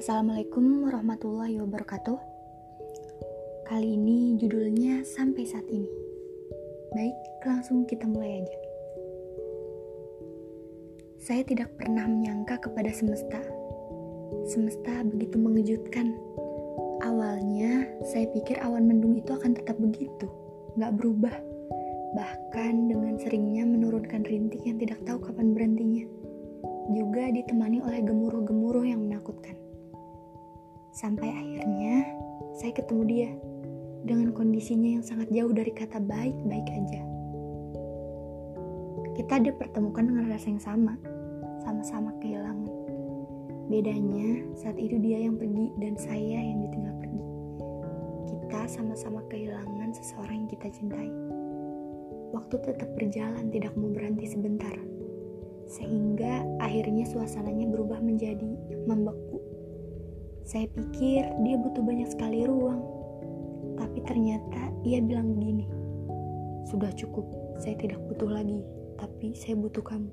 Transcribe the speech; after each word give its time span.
Assalamualaikum 0.00 0.88
warahmatullahi 0.88 1.60
wabarakatuh. 1.60 2.16
Kali 3.68 4.00
ini 4.00 4.32
judulnya 4.40 5.04
sampai 5.04 5.44
saat 5.44 5.68
ini. 5.68 5.92
Baik, 6.96 7.12
langsung 7.44 7.84
kita 7.84 8.08
mulai 8.08 8.40
aja. 8.40 8.58
Saya 11.20 11.44
tidak 11.44 11.76
pernah 11.76 12.08
menyangka 12.08 12.64
kepada 12.64 12.88
semesta. 12.96 13.44
Semesta 14.48 15.04
begitu 15.04 15.36
mengejutkan. 15.36 16.16
Awalnya, 17.04 17.84
saya 18.08 18.24
pikir 18.32 18.56
awan 18.64 18.88
mendung 18.88 19.20
itu 19.20 19.36
akan 19.36 19.52
tetap 19.52 19.76
begitu, 19.76 20.32
nggak 20.80 20.96
berubah. 20.96 21.36
Bahkan 22.16 22.88
dengan 22.88 23.20
seringnya 23.20 23.68
menurunkan 23.68 24.24
rintik 24.24 24.64
yang 24.64 24.80
tidak 24.80 24.96
tahu 25.04 25.20
kapan 25.20 25.52
berhentinya 25.52 26.08
juga 26.90 27.30
ditemani 27.30 27.84
oleh 27.84 28.00
gemuruh-gemuruh 28.02 28.82
yang 28.82 29.04
menakutkan. 29.04 29.59
Sampai 30.90 31.30
akhirnya 31.30 32.02
saya 32.58 32.74
ketemu 32.74 33.02
dia 33.06 33.30
dengan 34.02 34.34
kondisinya 34.34 34.98
yang 34.98 35.04
sangat 35.06 35.30
jauh 35.30 35.54
dari 35.54 35.70
kata 35.70 36.02
baik-baik 36.02 36.66
aja. 36.66 37.02
Kita 39.14 39.38
dipertemukan 39.38 40.10
dengan 40.10 40.26
rasa 40.26 40.50
yang 40.50 40.58
sama, 40.58 40.98
sama-sama 41.62 42.10
kehilangan. 42.18 42.66
Bedanya 43.70 44.42
saat 44.58 44.74
itu 44.82 44.98
dia 44.98 45.22
yang 45.22 45.38
pergi 45.38 45.70
dan 45.78 45.94
saya 45.94 46.42
yang 46.42 46.58
ditinggal 46.66 46.94
pergi. 46.98 47.22
Kita 48.34 48.60
sama-sama 48.66 49.22
kehilangan 49.30 49.94
seseorang 49.94 50.42
yang 50.42 50.50
kita 50.50 50.74
cintai. 50.74 51.10
Waktu 52.34 52.58
tetap 52.66 52.90
berjalan 52.98 53.46
tidak 53.54 53.78
mau 53.78 53.94
berhenti 53.94 54.26
sebentar 54.26 54.74
sehingga 55.70 56.42
akhirnya 56.58 57.06
suasananya 57.06 57.70
berubah 57.70 58.02
menjadi 58.02 58.58
membeku. 58.90 59.29
Saya 60.50 60.66
pikir 60.66 61.30
dia 61.46 61.54
butuh 61.62 61.78
banyak 61.78 62.10
sekali 62.10 62.42
ruang, 62.42 62.82
tapi 63.78 64.02
ternyata 64.02 64.74
ia 64.82 64.98
bilang 64.98 65.38
begini: 65.38 65.70
"Sudah 66.66 66.90
cukup, 66.90 67.22
saya 67.62 67.78
tidak 67.78 68.02
butuh 68.10 68.26
lagi, 68.26 68.58
tapi 68.98 69.30
saya 69.38 69.54
butuh 69.54 69.78
kamu." 69.78 70.10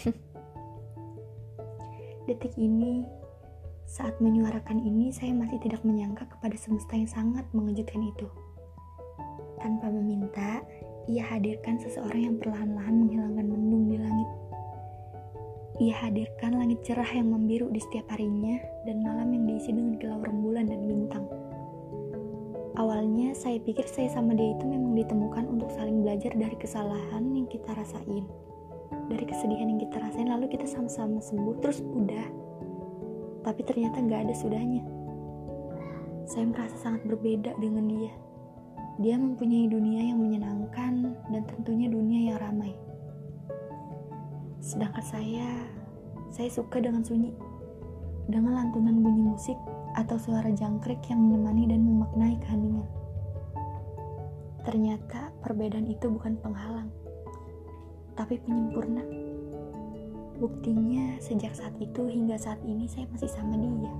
Detik 2.32 2.56
ini, 2.56 3.04
saat 3.84 4.16
menyuarakan 4.24 4.80
ini, 4.80 5.12
saya 5.12 5.36
masih 5.36 5.60
tidak 5.60 5.84
menyangka 5.84 6.24
kepada 6.24 6.56
semesta 6.56 6.96
yang 6.96 7.12
sangat 7.12 7.44
mengejutkan 7.52 8.00
itu. 8.00 8.24
Tanpa 9.60 9.92
meminta, 9.92 10.64
ia 11.04 11.28
hadirkan 11.28 11.76
seseorang 11.76 12.24
yang 12.24 12.36
perlahan-lahan 12.40 12.79
Ia 15.80 15.96
hadirkan 15.96 16.60
langit 16.60 16.84
cerah 16.84 17.08
yang 17.08 17.32
membiru 17.32 17.72
di 17.72 17.80
setiap 17.80 18.12
harinya 18.12 18.60
dan 18.84 19.00
malam 19.00 19.32
yang 19.32 19.48
diisi 19.48 19.72
dengan 19.72 19.96
kilau 19.96 20.20
rembulan 20.20 20.68
dan 20.68 20.84
bintang. 20.84 21.24
Awalnya 22.76 23.32
saya 23.32 23.56
pikir 23.64 23.88
saya 23.88 24.12
sama 24.12 24.36
dia 24.36 24.52
itu 24.52 24.68
memang 24.68 24.92
ditemukan 24.92 25.48
untuk 25.48 25.72
saling 25.72 26.04
belajar 26.04 26.36
dari 26.36 26.52
kesalahan 26.60 27.32
yang 27.32 27.48
kita 27.48 27.72
rasain. 27.72 28.28
Dari 29.08 29.24
kesedihan 29.24 29.72
yang 29.72 29.80
kita 29.80 29.96
rasain 30.04 30.28
lalu 30.28 30.52
kita 30.52 30.68
sama-sama 30.68 31.16
sembuh 31.24 31.56
terus 31.64 31.80
udah. 31.80 32.28
Tapi 33.48 33.60
ternyata 33.64 34.04
gak 34.04 34.28
ada 34.28 34.34
sudahnya. 34.36 34.84
Saya 36.28 36.44
merasa 36.44 36.76
sangat 36.76 37.08
berbeda 37.08 37.56
dengan 37.56 37.88
dia. 37.88 38.12
Dia 39.00 39.16
mempunyai 39.16 39.64
dunia 39.64 40.12
yang 40.12 40.20
menyenangkan 40.20 41.16
dan 41.32 41.42
tentunya 41.48 41.88
dunia 41.88 42.36
yang 42.36 42.36
ramai. 42.36 42.76
Sedangkan 44.60 45.04
saya, 45.04 45.48
saya 46.28 46.52
suka 46.52 46.84
dengan 46.84 47.00
sunyi. 47.00 47.32
Dengan 48.28 48.60
lantunan 48.60 49.00
bunyi 49.00 49.24
musik 49.24 49.56
atau 49.98 50.20
suara 50.20 50.52
jangkrik 50.52 51.00
yang 51.10 51.18
menemani 51.18 51.66
dan 51.66 51.80
memaknai 51.82 52.36
keheningan. 52.44 52.86
Ternyata 54.62 55.32
perbedaan 55.40 55.88
itu 55.88 56.06
bukan 56.12 56.36
penghalang, 56.38 56.92
tapi 58.14 58.38
penyempurna. 58.44 59.02
Buktinya 60.36 61.16
sejak 61.18 61.56
saat 61.56 61.74
itu 61.80 62.06
hingga 62.06 62.36
saat 62.36 62.60
ini 62.62 62.84
saya 62.86 63.08
masih 63.10 63.28
sama 63.32 63.56
dia. 63.56 63.92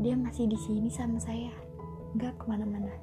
Dia 0.00 0.14
masih 0.14 0.46
di 0.46 0.56
sini 0.56 0.88
sama 0.88 1.18
saya, 1.18 1.50
gak 2.16 2.38
ke 2.38 2.44
mana-mana. 2.46 2.94